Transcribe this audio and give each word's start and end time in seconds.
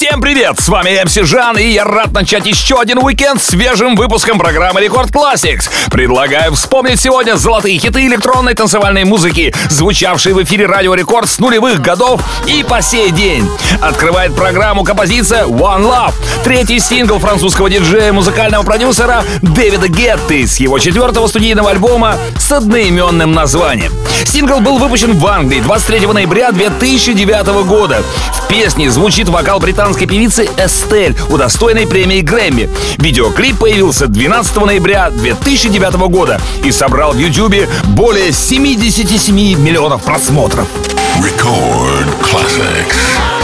Всем 0.00 0.22
привет! 0.22 0.58
С 0.58 0.70
вами 0.70 0.98
MC 1.04 1.12
Жан, 1.28 1.58
и 1.58 1.72
я 1.72 1.84
рад 1.84 2.12
начать 2.12 2.46
еще 2.46 2.80
один 2.80 3.04
уикенд 3.04 3.38
свежим 3.38 3.96
выпуском 3.96 4.38
программы 4.38 4.80
Record 4.80 5.10
Classics. 5.10 5.68
Предлагаю 5.90 6.54
вспомнить 6.54 6.98
сегодня 6.98 7.36
золотые 7.36 7.78
хиты 7.78 8.06
электронной 8.06 8.54
танцевальной 8.54 9.04
музыки, 9.04 9.54
звучавшие 9.68 10.34
в 10.34 10.42
эфире 10.42 10.64
Радио 10.64 10.94
Рекорд 10.94 11.28
с 11.28 11.38
нулевых 11.38 11.82
годов 11.82 12.22
и 12.46 12.62
по 12.62 12.80
сей 12.80 13.10
день. 13.10 13.46
Открывает 13.82 14.34
программу 14.34 14.84
композиция 14.84 15.44
One 15.44 15.82
Love, 15.82 16.14
третий 16.44 16.80
сингл 16.80 17.18
французского 17.18 17.68
диджея 17.68 18.08
и 18.08 18.12
музыкального 18.12 18.62
продюсера 18.62 19.22
Дэвида 19.42 19.88
Гетты 19.88 20.46
с 20.46 20.56
его 20.56 20.78
четвертого 20.78 21.26
студийного 21.26 21.72
альбома 21.72 22.16
с 22.38 22.50
одноименным 22.50 23.32
названием. 23.32 23.92
Сингл 24.24 24.60
был 24.60 24.78
выпущен 24.78 25.18
в 25.18 25.26
Англии 25.26 25.60
23 25.60 26.06
ноября 26.06 26.52
2009 26.52 27.66
года. 27.66 28.02
В 28.32 28.48
песне 28.48 28.90
звучит 28.90 29.28
вокал 29.28 29.60
британского 29.60 29.89
британской 29.90 30.06
певицы 30.06 30.48
Эстель, 30.56 31.16
удостоенной 31.30 31.86
премии 31.86 32.20
Грэмми. 32.20 32.70
Видеоклип 32.98 33.58
появился 33.58 34.06
12 34.06 34.56
ноября 34.64 35.10
2009 35.10 35.94
года 36.08 36.40
и 36.62 36.70
собрал 36.70 37.12
в 37.12 37.18
Ютубе 37.18 37.68
более 37.88 38.30
77 38.30 39.34
миллионов 39.34 40.04
просмотров. 40.04 40.68
Record 41.18 42.06
Classics. 42.22 43.39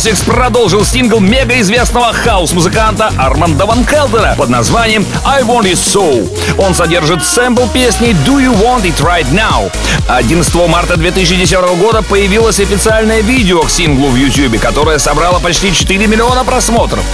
Classics 0.00 0.24
продолжил 0.24 0.82
сингл 0.82 1.20
мегаизвестного 1.20 2.14
хаус-музыканта 2.14 3.12
Арманда 3.18 3.66
Ван 3.66 3.84
Хелдена 3.84 4.34
под 4.34 4.48
названием 4.48 5.04
I 5.26 5.42
Want 5.42 5.70
Your 5.70 5.74
Soul. 5.74 6.26
Он 6.56 6.74
содержит 6.74 7.22
сэмпл 7.22 7.66
песни 7.66 8.16
Do 8.24 8.38
You 8.42 8.54
Want 8.54 8.84
It 8.84 8.98
Right 9.02 9.26
Now. 9.30 9.70
11 10.08 10.54
марта 10.68 10.96
2010 10.96 11.60
года 11.78 12.00
появилось 12.00 12.60
официальное 12.60 13.20
видео 13.20 13.60
к 13.60 13.70
синглу 13.70 14.08
в 14.08 14.16
YouTube, 14.16 14.58
которое 14.58 14.98
собрало 14.98 15.38
почти 15.38 15.70
4 15.70 16.06
миллиона 16.06 16.44
просмотров. 16.44 17.04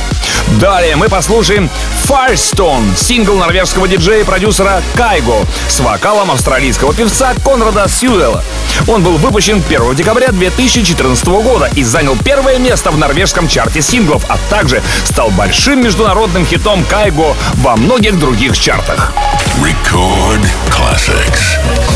Далее 0.61 0.95
мы 0.95 1.09
послушаем 1.09 1.69
Firestone, 2.09 2.97
сингл 2.97 3.35
норвежского 3.35 3.89
диджея 3.89 4.21
и 4.21 4.25
продюсера 4.25 4.81
Кайго 4.95 5.45
с 5.69 5.81
вокалом 5.81 6.31
австралийского 6.31 6.95
певца 6.95 7.35
Конрада 7.45 7.89
Сьюэла. 7.89 8.45
Он 8.87 9.03
был 9.03 9.17
выпущен 9.17 9.63
1 9.67 9.95
декабря 9.95 10.29
2014 10.29 11.27
года 11.27 11.71
и 11.75 11.83
занял 11.83 12.17
первое 12.17 12.59
место 12.59 12.91
в 12.91 12.99
норвежском 12.99 13.49
чарте 13.49 13.83
синглов, 13.83 14.25
а 14.29 14.39
также 14.51 14.83
стал 15.05 15.31
большим 15.31 15.83
международным 15.83 16.47
хитом 16.47 16.85
Кайго 16.85 17.35
во 17.55 17.77
многих 17.77 18.19
других 18.19 18.59
чартах. 18.59 19.13
Record 19.61 20.47
Classics. 20.71 21.96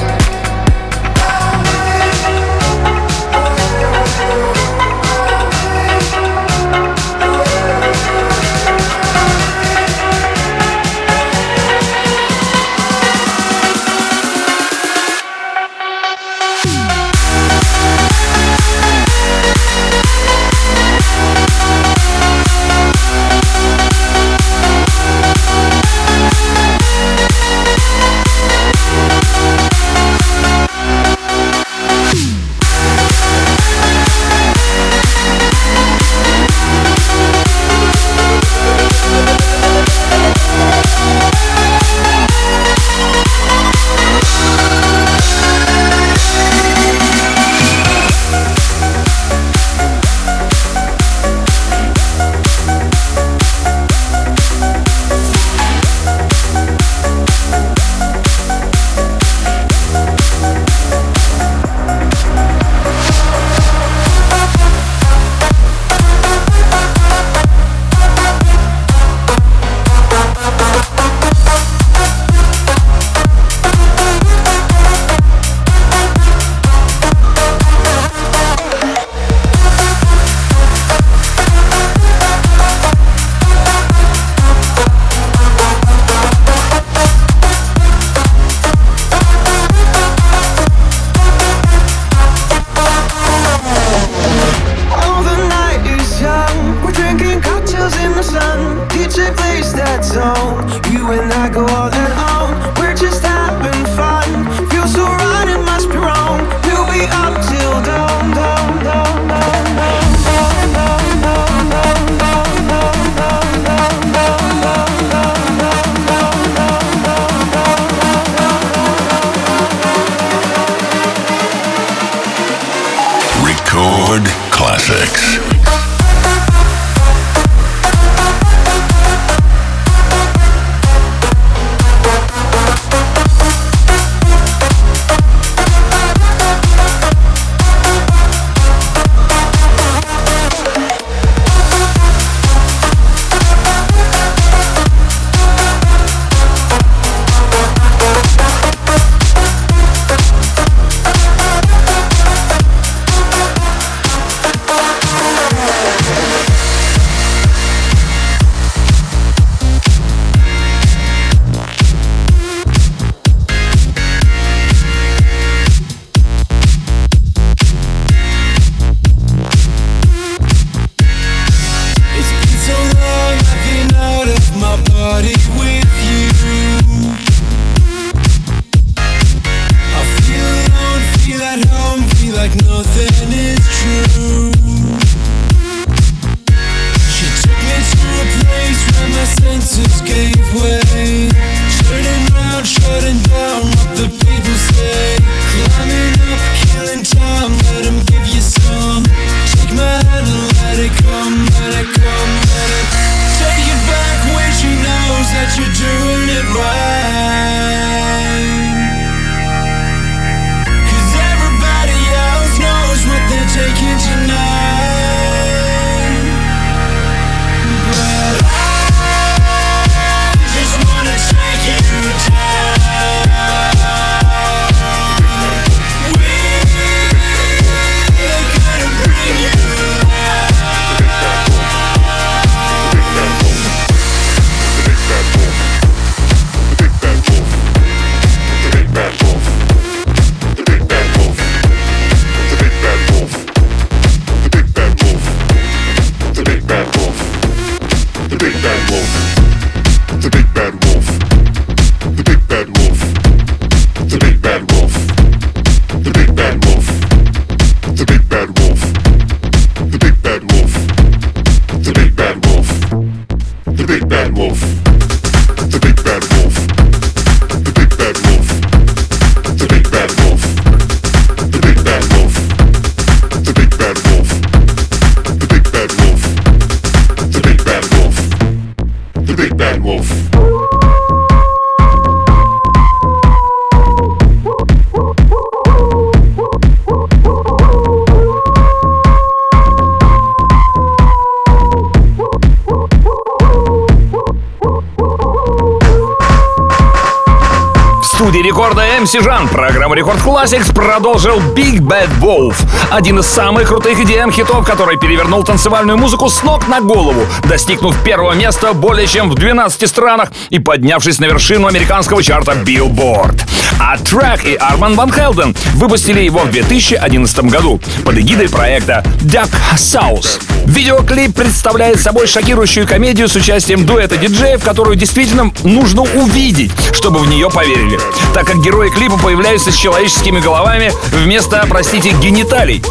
Рекорда 299.11 299.17
MC 299.17 299.21
Жан. 299.23 299.47
Программа 299.49 299.95
Рекорд 299.95 300.20
Classics 300.31 300.73
продолжил 300.73 301.39
Big 301.39 301.79
Bad 301.79 302.09
Wolf. 302.21 302.55
Один 302.89 303.19
из 303.19 303.25
самых 303.25 303.67
крутых 303.67 303.99
EDM-хитов, 303.99 304.65
который 304.65 304.97
перевернул 304.97 305.43
танцевальную 305.43 305.97
музыку 305.97 306.29
с 306.29 306.41
ног 306.41 306.69
на 306.69 306.79
голову, 306.79 307.25
достигнув 307.43 308.01
первого 308.01 308.31
места 308.31 308.73
более 308.73 309.07
чем 309.07 309.29
в 309.29 309.35
12 309.35 309.89
странах 309.89 310.31
и 310.49 310.57
поднявшись 310.57 311.19
на 311.19 311.25
вершину 311.25 311.67
американского 311.67 312.23
чарта 312.23 312.53
Billboard. 312.53 313.41
А 313.77 313.97
Трек 313.97 314.45
и 314.45 314.55
Арман 314.55 314.95
Ван 314.95 315.11
Хелден 315.11 315.53
выпустили 315.73 316.21
его 316.21 316.39
в 316.39 316.51
2011 316.51 317.39
году 317.45 317.81
под 318.05 318.17
эгидой 318.17 318.47
проекта 318.47 319.03
Duck 319.21 319.51
South. 319.75 320.39
Видеоклип 320.65 321.35
представляет 321.35 321.99
собой 321.99 322.27
шокирующую 322.27 322.87
комедию 322.87 323.27
с 323.27 323.35
участием 323.35 323.85
дуэта 323.85 324.17
диджеев, 324.17 324.63
которую 324.63 324.95
действительно 324.95 325.51
нужно 325.63 326.03
увидеть, 326.03 326.71
чтобы 326.93 327.19
в 327.19 327.27
нее 327.27 327.49
поверили, 327.49 327.99
так 328.33 328.45
как 328.45 328.61
герои 328.61 328.89
клипа 328.89 329.17
появляются 329.17 329.71
с 329.71 329.75
человеческими 330.21 330.39
головами 330.39 330.91
вместо, 331.11 331.65
простите, 331.67 332.11
гениталий. 332.11 332.83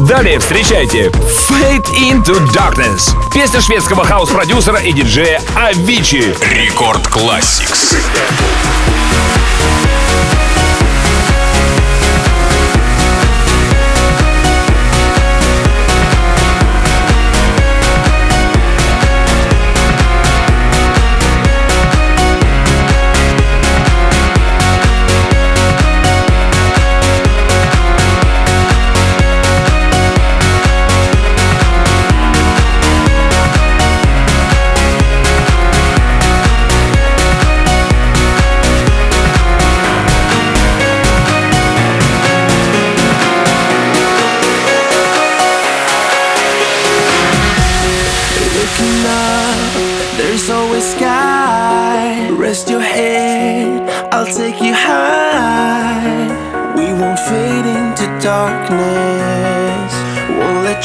Далее 0.00 0.38
встречайте 0.38 1.06
Fade 1.48 1.86
Into 1.96 2.38
Darkness. 2.52 3.14
Песня 3.32 3.60
шведского 3.60 4.04
хаос-продюсера 4.04 4.78
и 4.78 4.92
диджея 4.92 5.40
Авичи. 5.54 6.34
Рекорд 6.50 7.06
Classics. 7.06 7.96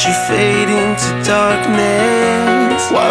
you 0.06 0.12
fade 0.28 0.68
into 0.68 1.08
darkness. 1.24 2.90
Why 2.92 3.10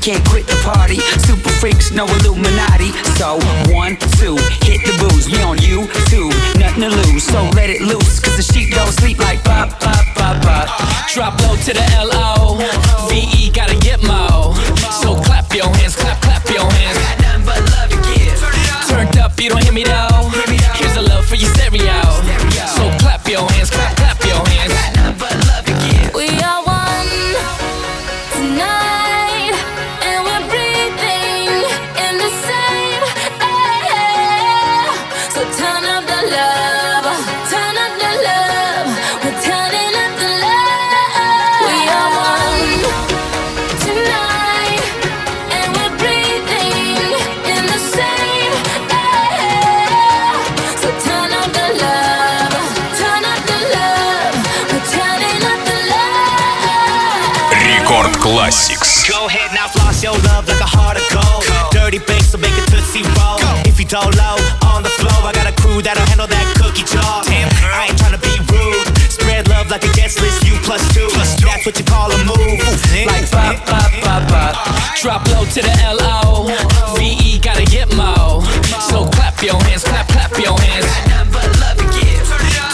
can't 0.00 0.24
quit 0.28 0.46
the 0.46 0.56
party. 0.64 0.96
Super 1.28 1.50
freaks, 1.60 1.92
no 1.92 2.06
Illuminati. 2.06 2.90
So, 3.20 3.36
one, 3.68 3.96
two, 4.16 4.36
hit 4.64 4.80
the 4.88 4.96
booze. 4.96 5.28
We 5.28 5.42
on 5.42 5.60
you, 5.60 5.86
two, 6.08 6.28
nothing 6.58 6.88
to 6.88 6.88
lose. 6.88 7.24
So 7.24 7.44
let 7.54 7.68
it 7.68 7.82
loose, 7.82 8.18
cause 8.18 8.36
the 8.36 8.42
sheep 8.42 8.72
don't 8.74 8.92
sleep 8.92 9.18
like 9.18 9.44
bop, 9.44 9.78
bop, 9.80 10.04
bop, 10.16 10.42
bop. 10.42 10.68
Drop 11.12 11.38
low 11.42 11.56
to 11.56 11.72
the 11.72 11.84
L-O. 11.96 12.56
V-E, 13.10 13.50
gotta 13.50 13.76
get 13.76 14.02
mo. 14.02 14.54
So 15.02 15.20
clap 15.20 15.52
your 15.54 15.68
hands, 15.76 15.96
clap, 15.96 16.20
clap 16.22 16.48
your 16.48 16.64
hands. 16.64 16.98
Turned 18.88 19.18
up, 19.18 19.38
you 19.38 19.50
don't 19.50 19.62
hear 19.62 19.72
me 19.72 19.84
though. 19.84 20.09
Ahead 60.04 60.22
now, 60.24 60.30
floss 60.30 60.32
your 60.32 60.32
love 60.32 60.48
like 60.48 60.60
a 60.60 60.64
heart 60.64 60.96
of 60.96 61.04
gold. 61.12 61.44
Dirty 61.72 61.98
bass, 61.98 62.30
so 62.32 62.38
make 62.38 62.56
it 62.56 62.66
tootsie 62.70 63.02
roll. 63.18 63.40
If 63.66 63.78
you 63.78 63.86
don't 63.86 64.14
low 64.16 64.36
on 64.66 64.82
the 64.82 64.88
floor, 64.88 65.28
I 65.28 65.32
got 65.32 65.46
a 65.46 65.52
crew 65.52 65.82
that'll 65.82 66.04
handle 66.06 66.26
that 66.26 66.46
cookie 66.56 66.84
jar. 66.84 67.22
Damn, 67.24 67.48
I 67.72 67.88
ain't 67.88 67.98
trying 67.98 68.16
to 68.16 68.22
be 68.22 68.34
rude. 68.50 68.86
Spread 69.10 69.48
love 69.48 69.70
like 69.70 69.84
a 69.84 69.92
guest 69.92 70.20
list, 70.20 70.44
you 70.44 70.56
plus 70.64 70.82
two. 70.94 71.08
That's 71.44 71.64
what 71.66 71.78
you 71.78 71.84
call 71.84 72.10
a 72.12 72.18
move. 72.24 72.60
Like 73.06 73.30
ba 73.30 73.60
ba 73.66 73.80
ba 74.02 74.16
ba. 74.28 74.42
Drop 75.00 75.26
low 75.28 75.44
to 75.44 75.60
the 75.62 75.74
L 75.84 75.98
O. 76.00 76.48
V 76.96 77.16
E 77.20 77.38
gotta 77.38 77.64
get 77.64 77.88
mo. 77.96 78.42
So 78.88 79.06
clap 79.16 79.42
your 79.42 79.60
hands, 79.64 79.84
clap 79.84 80.08
clap 80.08 80.32
your 80.38 80.58
hands. 80.58 80.88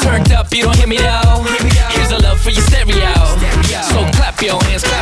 Turned 0.02 0.30
up, 0.32 0.52
you 0.54 0.62
don't 0.62 0.76
hear 0.76 0.86
me 0.86 0.98
though. 0.98 1.42
Here's 1.90 2.12
a 2.12 2.18
love 2.22 2.38
for 2.40 2.50
your 2.50 2.62
stereo. 2.62 3.10
So 3.90 4.06
clap 4.14 4.40
your 4.40 4.62
hands, 4.70 4.82
clap 4.82 4.95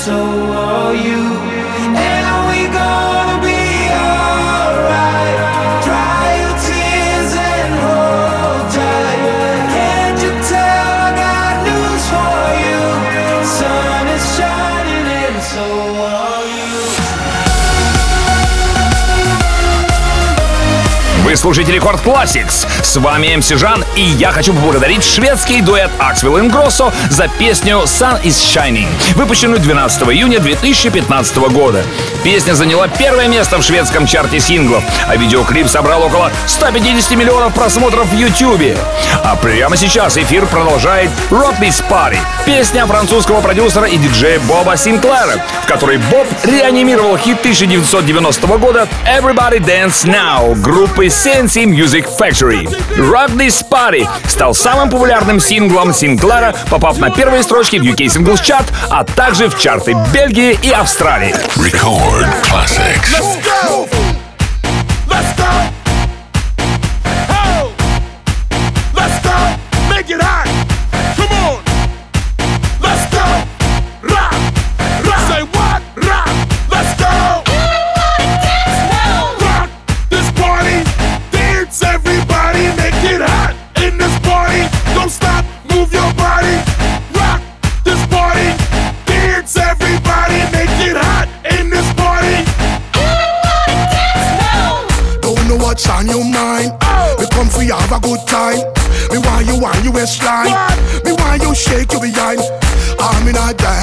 so 0.00 0.14
are 0.14 0.94
you. 0.94 1.19
Слушаете 21.40 21.72
Рекорд 21.72 22.04
Classics. 22.04 22.66
С 22.82 22.96
вами 22.96 23.34
МС 23.34 23.48
Жан, 23.48 23.82
и 23.96 24.02
я 24.02 24.30
хочу 24.30 24.52
поблагодарить 24.52 25.02
шведский 25.02 25.62
дуэт 25.62 25.90
Axwell 25.98 26.38
Ingrosso 26.38 26.92
за 27.08 27.28
песню 27.28 27.78
Sun 27.84 28.22
is 28.22 28.34
Shining, 28.34 28.88
выпущенную 29.14 29.58
12 29.58 30.02
июня 30.08 30.38
2015 30.38 31.36
года. 31.50 31.82
Песня 32.22 32.52
заняла 32.52 32.88
первое 32.88 33.26
место 33.28 33.56
в 33.56 33.62
шведском 33.62 34.06
чарте 34.06 34.38
синглов, 34.38 34.84
а 35.08 35.16
видеоклип 35.16 35.66
собрал 35.66 36.02
около 36.02 36.30
150 36.46 37.16
миллионов 37.16 37.54
просмотров 37.54 38.06
в 38.08 38.14
YouTube. 38.14 38.76
А 39.24 39.34
прямо 39.36 39.78
сейчас 39.78 40.18
эфир 40.18 40.44
продолжает 40.44 41.10
Rock 41.30 41.58
This 41.58 41.82
Party, 41.88 42.18
песня 42.44 42.84
французского 42.84 43.40
продюсера 43.40 43.86
и 43.86 43.96
диджея 43.96 44.40
Боба 44.40 44.76
Синклера, 44.76 45.42
в 45.62 45.66
которой 45.66 45.96
Боб 45.96 46.26
реанимировал 46.44 47.16
хит 47.16 47.38
1990 47.40 48.46
года 48.58 48.86
Everybody 49.06 49.58
Dance 49.58 50.04
Now 50.04 50.54
группы 50.54 51.08
Sensi 51.32 51.64
Music 51.64 52.06
Factory. 52.08 52.66
Rock 52.96 53.30
This 53.36 53.62
Party 53.62 54.04
стал 54.26 54.52
самым 54.52 54.90
популярным 54.90 55.38
синглом 55.38 55.92
Синклера, 55.92 56.56
попав 56.68 56.98
на 56.98 57.10
первые 57.10 57.44
строчки 57.44 57.76
в 57.76 57.82
UK 57.84 58.06
Singles 58.06 58.42
Chart, 58.42 58.66
а 58.90 59.04
также 59.04 59.48
в 59.48 59.56
чарты 59.56 59.96
Бельгии 60.12 60.58
и 60.60 60.72
Австралии. 60.72 61.32
Record 61.54 62.26
classics. 62.42 63.12
Let's 63.12 63.38
go! 63.44 64.09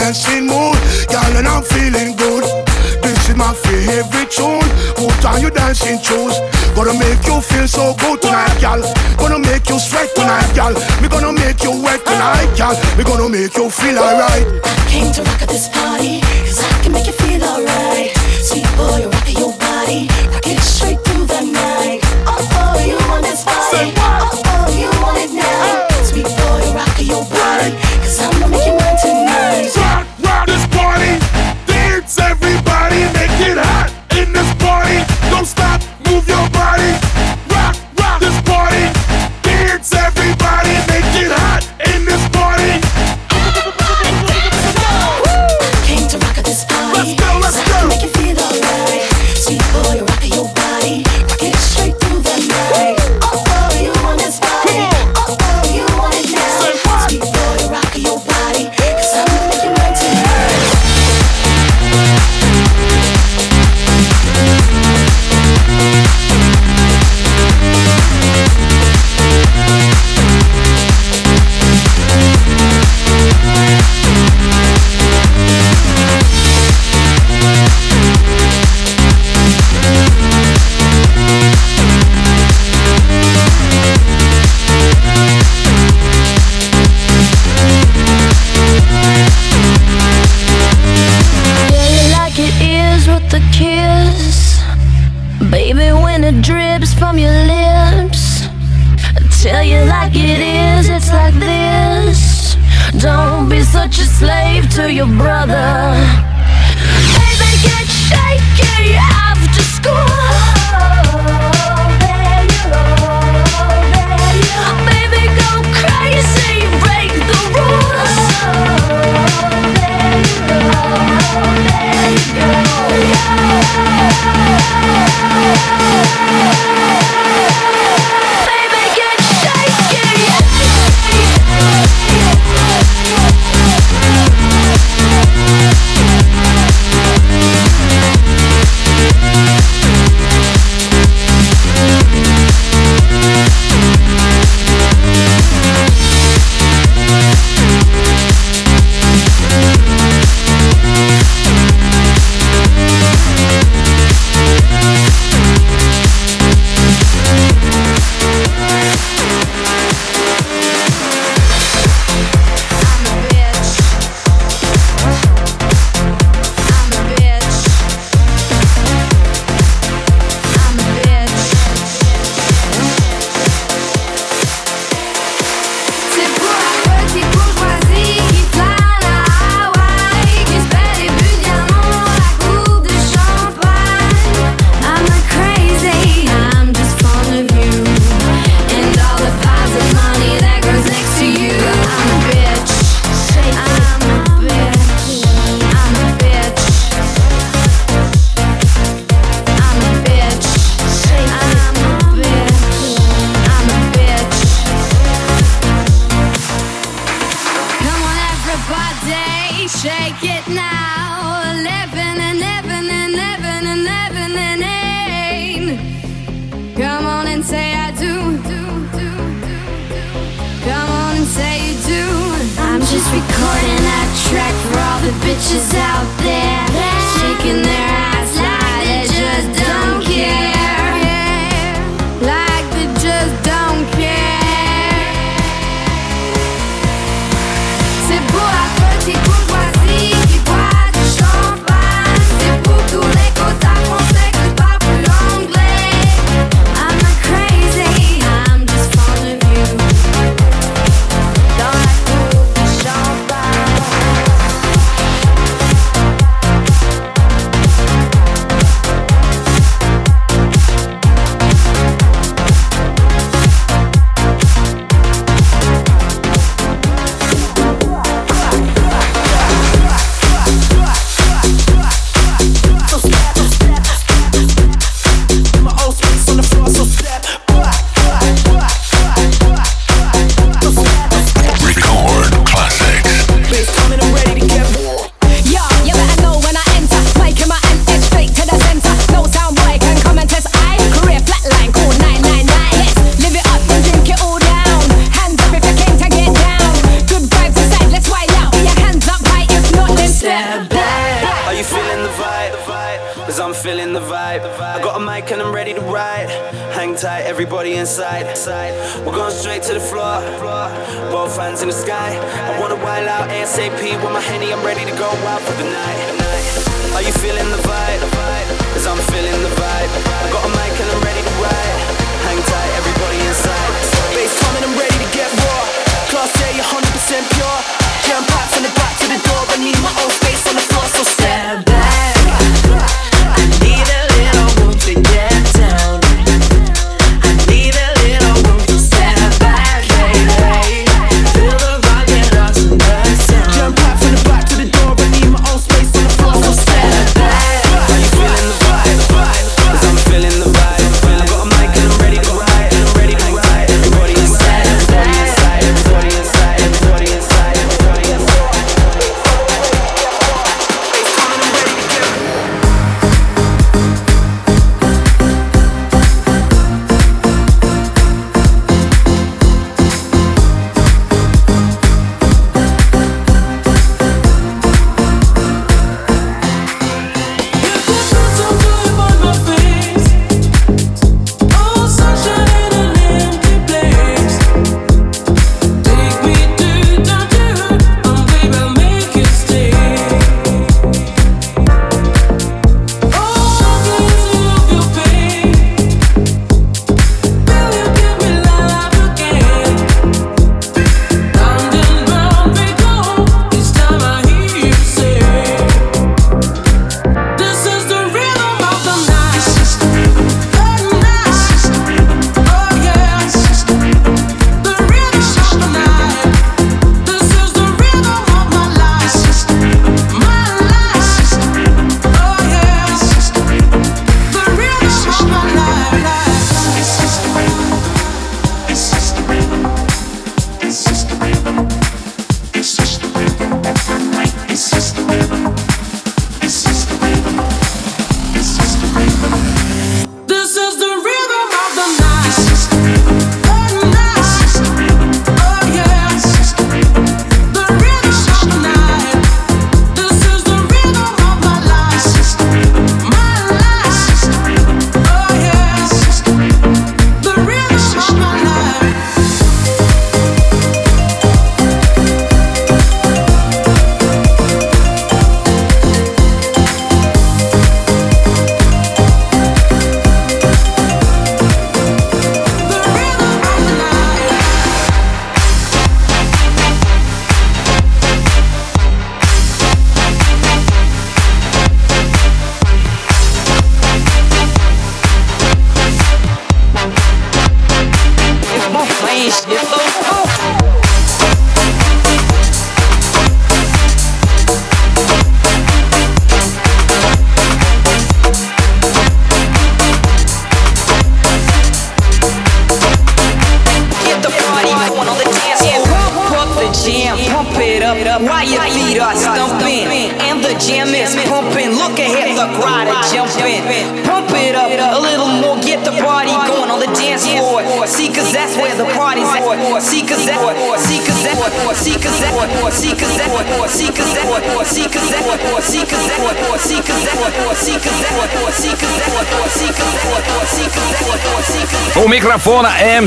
Dancing 0.08 0.48
mood, 0.48 0.80
girl, 1.12 1.36
and 1.36 1.46
I'm 1.46 1.64
feeling 1.64 2.16
good. 2.16 2.48
This 3.04 3.28
is 3.28 3.36
my 3.36 3.52
favorite 3.52 4.32
tune. 4.32 4.64
Put 4.96 5.26
on 5.26 5.42
your 5.42 5.52
dancing 5.52 6.00
shoes. 6.00 6.40
Gonna 6.76 6.96
make 6.96 7.20
you 7.28 7.42
feel 7.42 7.68
so 7.68 7.94
good 8.00 8.22
tonight, 8.22 8.56
girl. 8.62 8.80
Gonna 9.20 9.40
make 9.40 9.68
you 9.68 9.78
sweat 9.78 10.08
tonight, 10.16 10.48
girl. 10.56 10.72
Me 11.02 11.10
gonna 11.10 11.34
make 11.34 11.62
you 11.62 11.76
wet 11.84 12.06
tonight, 12.06 12.48
girl. 12.56 12.76
Me 12.96 13.04
gonna 13.04 13.28
make 13.28 13.58
you 13.58 13.70
feel 13.70 14.00
alright. 14.00 14.48
I 14.64 14.88
Came 14.88 15.12
to 15.12 15.24
rock 15.24 15.42
at 15.42 15.50
this 15.50 15.68
party, 15.68 16.22
cause 16.48 16.64
I 16.64 16.84
can 16.84 16.94
make 16.94 17.08
you 17.08 17.12
feel 17.12 17.44
alright. 17.44 18.16
Sweet 18.40 18.70
boy, 18.80 19.04
you're 19.04 19.44
your 19.44 19.54
body, 19.60 20.08
rock 20.32 20.48
it 20.48 20.60
straight 20.64 21.04
through 21.04 21.26
the 21.28 21.42
night. 21.52 22.00
Oh, 22.24 22.40
oh, 22.64 22.80
you 22.80 22.96
want 23.12 23.24
this 23.28 23.44
body? 23.44 24.27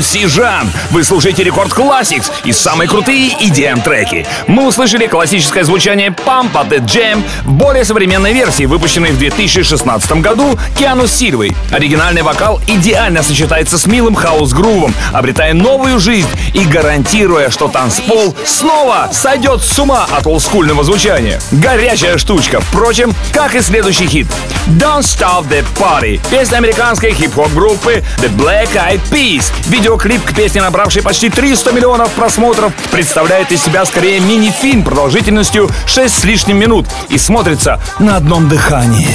MC 0.01 0.27
Жан. 0.27 0.67
Вы 0.89 1.03
слушаете 1.03 1.43
Рекорд 1.43 1.71
Classics 1.71 2.31
и 2.43 2.51
самые 2.51 2.89
крутые 2.89 3.33
EDM-треки. 3.33 4.25
Мы 4.47 4.65
услышали 4.65 5.05
классическое 5.05 5.63
звучание 5.63 6.09
Pump 6.09 6.53
at 6.53 6.69
the 6.69 6.79
Jam 6.79 7.23
в 7.43 7.51
более 7.51 7.85
современной 7.85 8.33
версии, 8.33 8.63
выпущенной 8.63 9.11
в 9.11 9.19
2016 9.19 10.11
году 10.13 10.57
Киану 10.75 11.05
Сильвой. 11.05 11.55
Оригинальный 11.71 12.23
вокал 12.23 12.59
идеально 12.67 13.21
сочетается 13.21 13.77
с 13.77 13.85
милым 13.85 14.15
хаос-грувом, 14.15 14.91
обретая 15.13 15.53
новую 15.53 15.99
жизнь 15.99 16.29
и 16.55 16.65
гарантируя, 16.65 17.51
что 17.51 17.67
танцпол 17.67 18.35
снова 18.43 19.09
сойдет 19.11 19.61
с 19.61 19.77
ума 19.77 20.07
от 20.11 20.25
олдскульного 20.25 20.83
звучания. 20.83 21.39
Горячая 21.51 22.17
штучка, 22.17 22.59
впрочем, 22.59 23.13
как 23.33 23.53
и 23.53 23.61
следующий 23.61 24.07
хит. 24.07 24.27
Don't 24.67 25.03
Stop 25.03 25.49
the 25.49 25.65
Party. 25.77 26.19
Песня 26.29 26.57
американской 26.57 27.13
хип-хоп 27.13 27.51
группы 27.53 28.03
The 28.17 28.29
Black 28.35 28.69
Eyed 28.73 29.01
Peas. 29.11 29.51
Видеоклип 29.67 30.23
к 30.23 30.35
песне, 30.35 30.61
набравший 30.61 31.01
почти 31.01 31.29
300 31.29 31.71
миллионов 31.71 32.11
просмотров, 32.11 32.71
представляет 32.91 33.51
из 33.51 33.63
себя 33.63 33.85
скорее 33.85 34.19
мини-фильм 34.19 34.83
продолжительностью 34.83 35.69
6 35.87 36.19
с 36.19 36.23
лишним 36.25 36.57
минут 36.57 36.85
и 37.09 37.17
смотрится 37.17 37.79
на 37.99 38.17
одном 38.17 38.47
дыхании. 38.47 39.09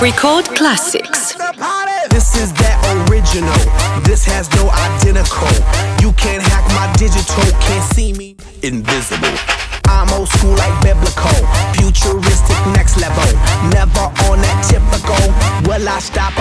Record 0.00 0.48
Classics. 0.54 1.36
This 2.10 2.36
is 2.36 2.52
that 2.54 2.78
original. 3.08 3.52
This 4.04 4.24
has 4.24 4.48
no 4.56 4.70
identical. 4.70 5.48
You 6.00 6.12
can't 6.12 6.42
hack 6.42 6.64
my 6.74 6.92
digital. 6.96 7.44
Can't 7.60 7.84
see 7.94 8.12
me 8.12 8.36
invisible. 8.62 9.28
I'm 9.88 10.12
old 10.12 10.28
school 10.28 10.54
like 10.56 10.74
biblical. 10.82 11.30
last 15.86 16.06
stop 16.12 16.35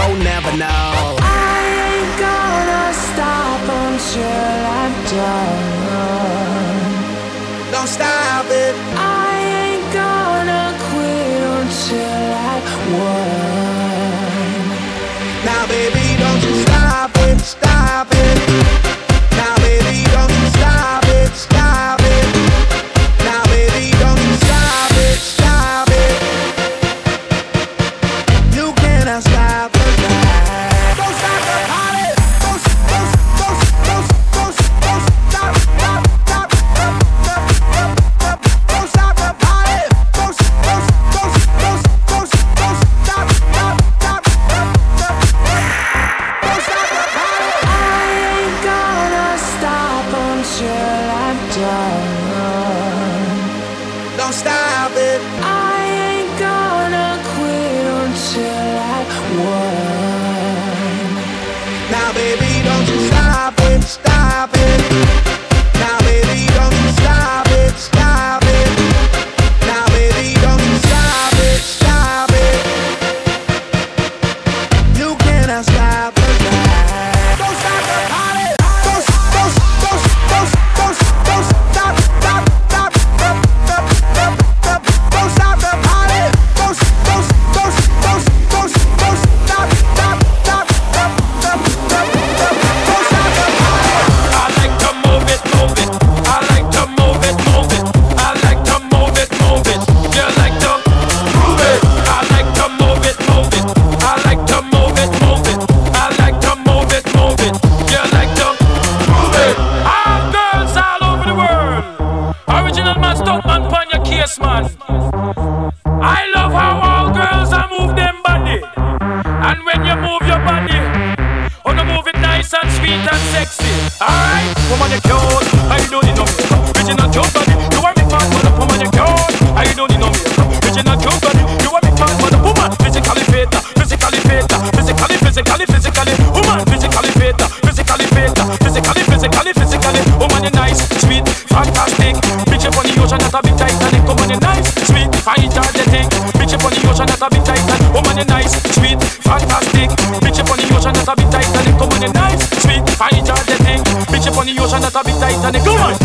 a 154.95 155.03
bit 155.03 155.19
tight 155.19 155.45
on 155.45 155.51
the 155.51 155.59
come 155.59 155.77
on. 155.77 156.04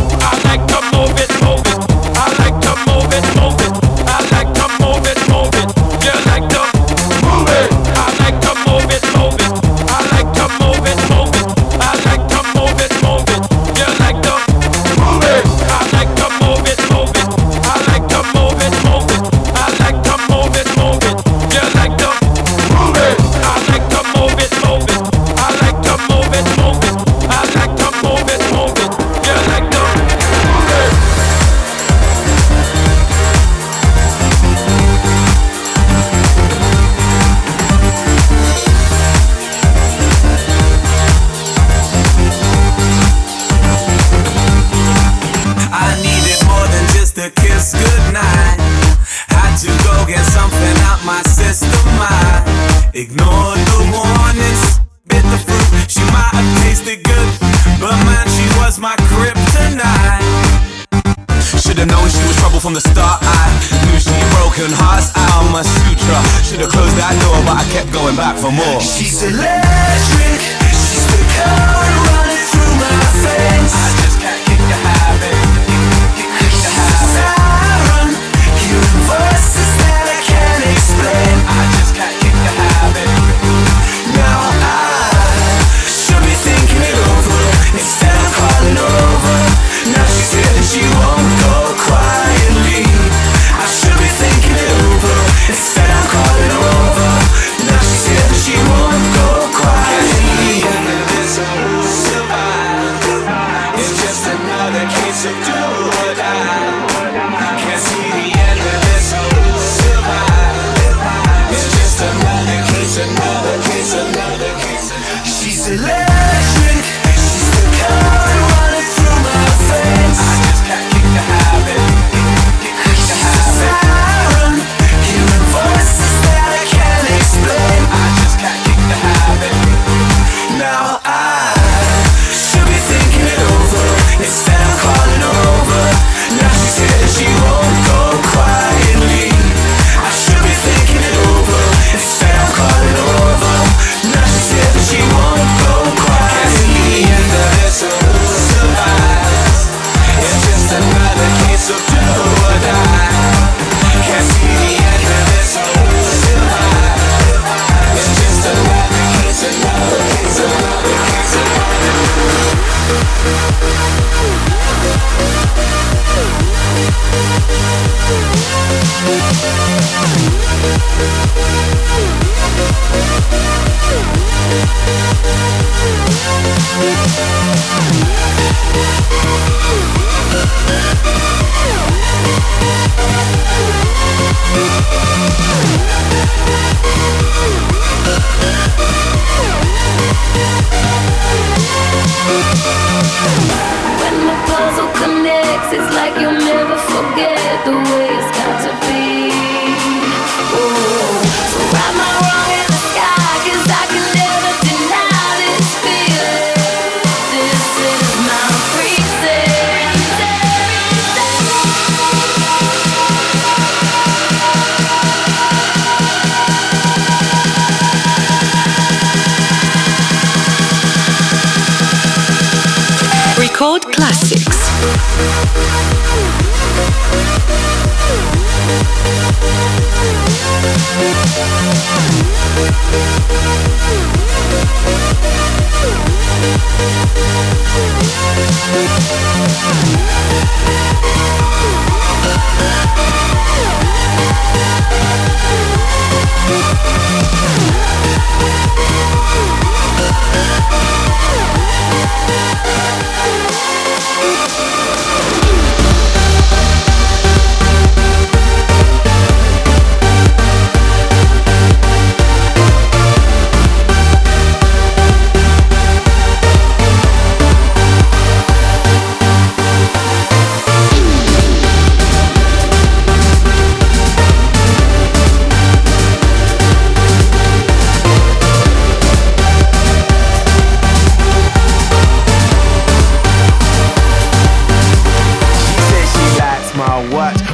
from 62.61 62.75
the 62.75 62.81
start 62.81 63.19
I 63.23 63.49
knew 63.89 63.99
she 63.99 64.13
broken 64.37 64.69
hearts. 64.77 65.13
I'm 65.17 65.51
my 65.51 65.63
sutra. 65.63 66.21
Should've 66.45 66.69
closed 66.69 66.97
that 67.01 67.17
door 67.25 67.41
but 67.49 67.57
I 67.57 67.65
kept 67.73 67.91
going 67.93 68.17
back 68.17 68.37
for 68.37 68.53
more. 68.53 68.81
She's 68.81 69.23
electric, 69.25 70.41
she's 70.69 71.09
the 71.09 71.21
current 71.41 71.97
running 72.13 72.45
through 72.53 72.75
my 72.77 73.01
veins. 73.25 74.00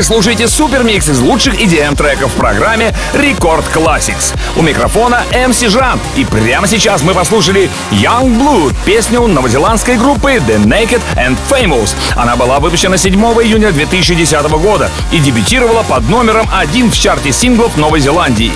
Вы 0.00 0.04
слушаете 0.04 0.48
супермикс 0.48 1.10
из 1.10 1.20
лучших 1.20 1.60
EDM 1.60 1.94
треков 1.94 2.32
в 2.32 2.36
программе 2.36 2.94
Рекорд 3.12 3.66
Classics. 3.66 4.34
У 4.56 4.62
микрофона 4.62 5.24
MC 5.30 5.68
Жан. 5.68 6.00
И 6.16 6.24
прямо 6.24 6.66
сейчас 6.66 7.02
мы 7.02 7.12
послушали 7.12 7.68
Young 7.90 8.40
Blood, 8.40 8.74
песню 8.86 9.26
новозеландской 9.26 9.98
группы 9.98 10.36
The 10.36 10.56
Naked 10.64 11.02
and 11.16 11.36
Famous. 11.50 11.94
Она 12.16 12.34
была 12.34 12.60
выпущена 12.60 12.96
7 12.96 13.14
июня 13.14 13.72
2010 13.72 14.42
года 14.52 14.88
и 15.12 15.18
дебютировала 15.18 15.82
под 15.82 16.08
номером 16.08 16.48
один 16.50 16.90
в 16.90 16.98
чарте 16.98 17.30
синглов 17.30 17.76
Новой 17.76 18.00
Зеландии. 18.00 18.52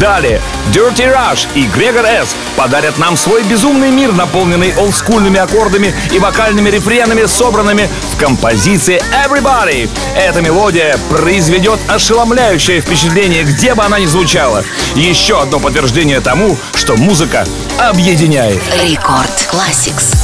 Далее 0.00 0.40
Dirty 0.72 1.12
Rush 1.12 1.46
и 1.54 1.66
Грегор 1.66 2.04
С. 2.04 2.34
подарят 2.56 2.98
нам 2.98 3.16
свой 3.16 3.42
безумный 3.44 3.90
мир, 3.90 4.12
наполненный 4.12 4.74
олдскульными 4.76 5.38
аккордами 5.38 5.94
и 6.12 6.18
вокальными 6.18 6.70
рефренами, 6.70 7.26
собранными 7.26 7.88
в 8.12 8.16
композиции 8.16 9.00
Everybody. 9.26 9.88
Эта 10.16 10.40
мелодия 10.40 10.98
произведет 11.10 11.78
ошеломляющее 11.88 12.80
впечатление, 12.80 13.44
где 13.44 13.74
бы 13.74 13.84
она 13.84 13.98
ни 13.98 14.06
звучала. 14.06 14.64
Еще 14.94 15.40
одно 15.40 15.60
подтверждение 15.60 16.20
тому, 16.20 16.56
что 16.74 16.96
музыка 16.96 17.46
объединяет. 17.78 18.62
Рекорд 18.82 19.48
Classics. 19.50 20.14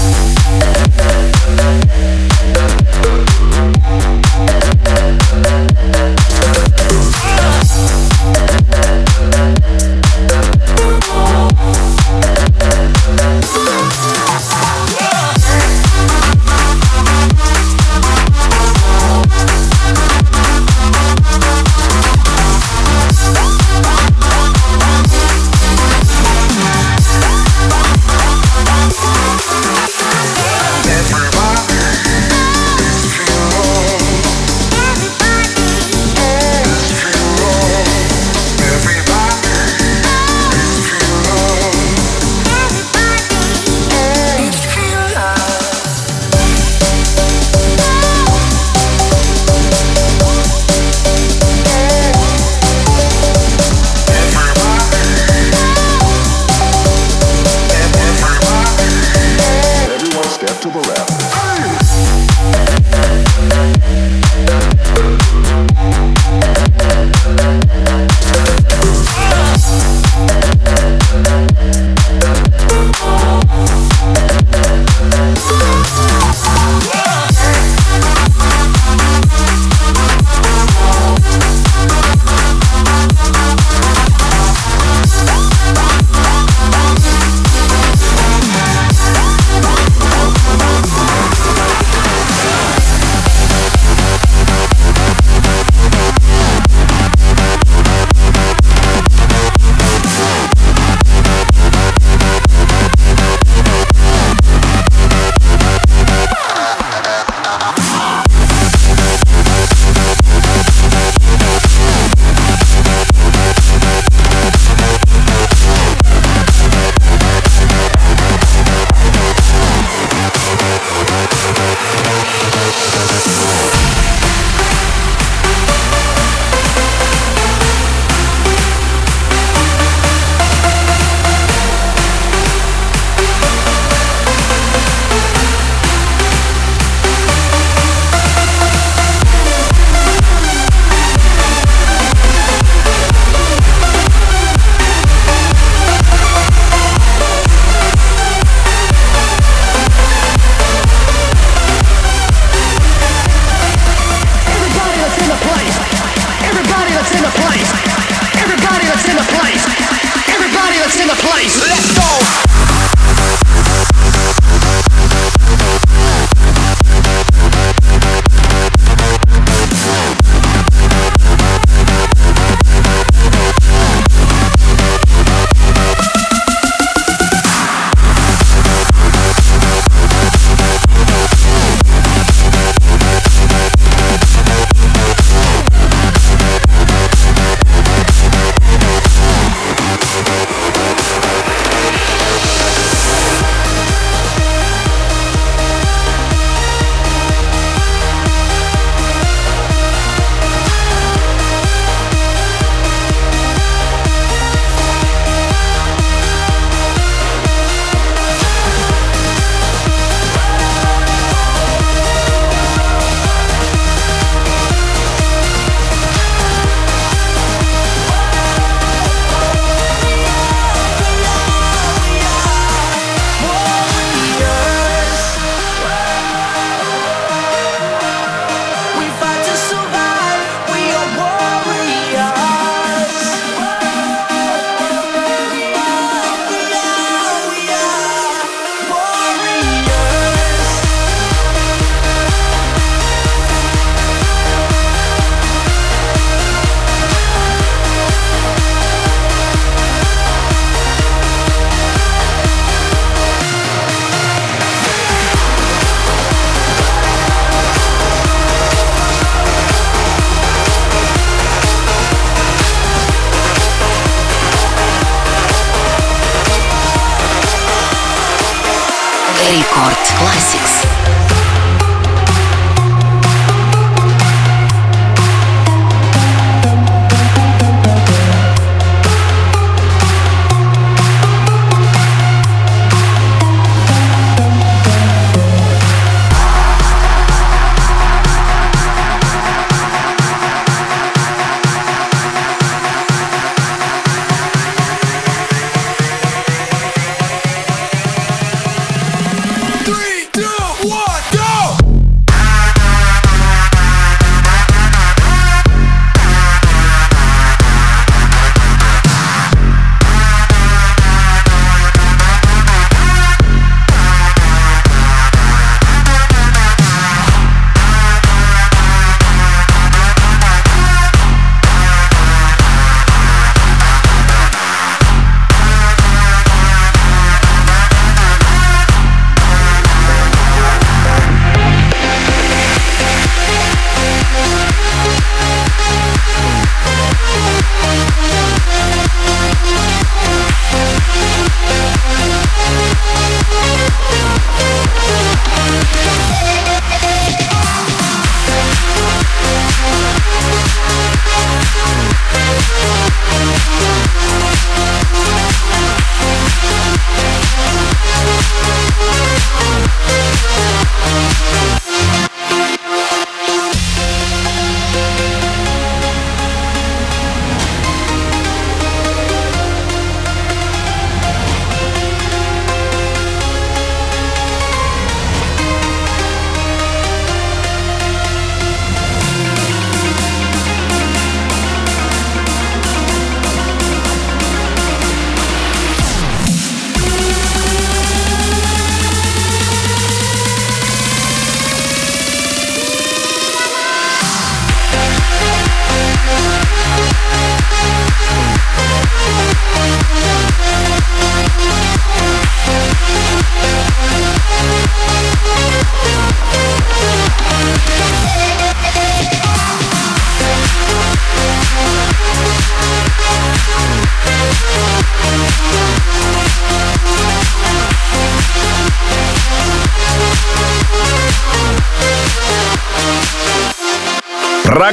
Рекорд 269.51 269.99
Классикс. 270.17 271.20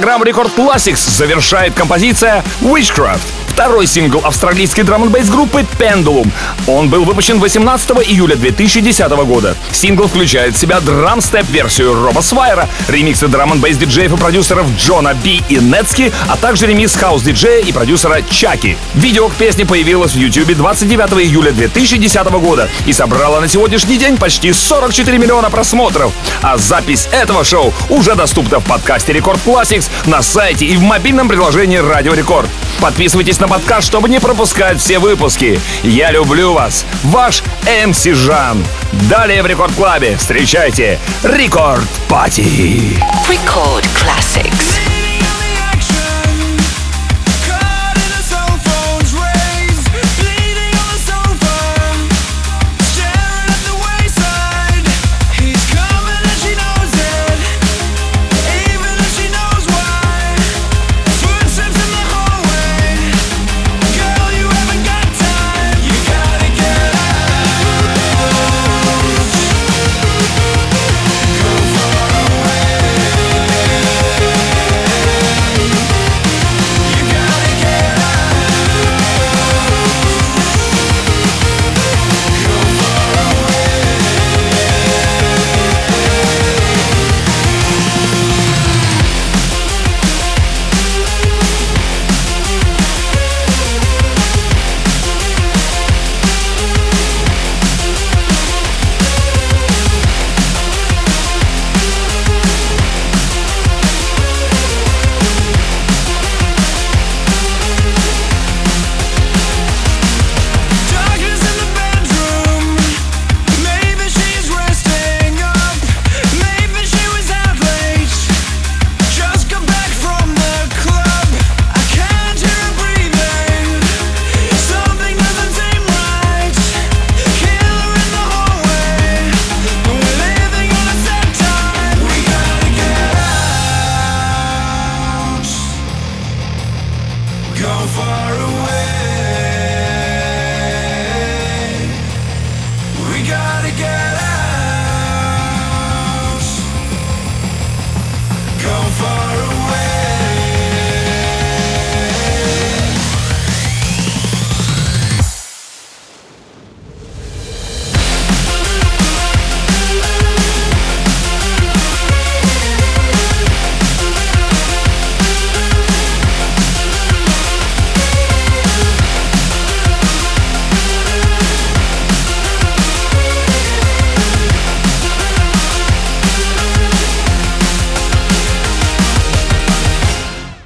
Программу 0.08 0.24
Record 0.24 0.58
Classics 0.58 1.10
завершает 1.18 1.74
композиция 1.74 2.42
Witchcraft. 2.62 3.47
Второй 3.58 3.88
сингл 3.88 4.22
австралийской 4.24 4.84
драм 4.84 5.04
н 5.04 5.12
группы 5.32 5.66
Pendulum. 5.80 6.32
Он 6.68 6.90
был 6.90 7.06
выпущен 7.06 7.40
18 7.40 7.90
июля 8.08 8.36
2010 8.36 9.10
года. 9.26 9.56
Сингл 9.72 10.08
включает 10.08 10.54
в 10.56 10.60
себя 10.60 10.80
драм-степ-версию 10.80 11.96
Роба 12.04 12.22
Свайера, 12.22 12.70
ремиксы 12.88 13.28
драм 13.28 13.52
н 13.52 13.60
диджеев 13.60 14.14
и 14.14 14.16
продюсеров 14.16 14.68
Джона 14.78 15.16
Би 15.16 15.44
и 15.50 15.56
Нетски, 15.56 16.14
а 16.28 16.38
также 16.38 16.68
ремикс 16.68 16.96
хаус-диджея 16.96 17.64
и 17.64 17.72
продюсера 17.72 18.22
Чаки. 18.30 18.78
Видео 18.94 19.28
к 19.28 19.34
песне 19.34 19.66
появилось 19.66 20.14
в 20.14 20.20
YouTube 20.20 20.56
29 20.56 21.26
июля 21.26 21.52
2010 21.52 22.28
года 22.34 22.70
и 22.86 22.94
собрало 22.94 23.40
на 23.40 23.48
сегодняшний 23.48 23.98
день 23.98 24.18
почти 24.18 24.54
44 24.54 25.18
миллиона 25.18 25.50
просмотров. 25.50 26.14
А 26.44 26.60
запись 26.60 27.10
этого 27.12 27.44
шоу 27.44 27.74
уже 27.90 28.14
доступна 28.14 28.60
в 28.60 28.66
подкасте 28.66 29.14
Record 29.14 29.40
Classics 29.44 29.90
на 30.06 30.22
сайте 30.22 30.66
и 30.66 30.78
в 30.78 30.84
мобильном 30.84 31.28
приложении 31.28 31.78
Радио 31.78 32.14
Рекорд. 32.14 32.50
Подписывайтесь 32.80 33.40
на 33.40 33.47
подкаст, 33.48 33.88
чтобы 33.88 34.10
не 34.10 34.20
пропускать 34.20 34.80
все 34.80 35.00
выпуски. 35.00 35.60
Я 35.84 36.12
люблю 36.12 36.54
вас. 36.54 36.86
Ваш 37.04 37.44
MC 37.86 38.04
Жан. 38.04 38.64
Далее 39.10 39.44
в 39.44 39.46
Record 39.46 39.74
Club 39.74 40.09
е 40.09 40.18
встречайте 40.18 41.00
Record 41.24 41.88
Party. 42.08 42.98
Record 43.28 43.86
Classics. 43.96 44.77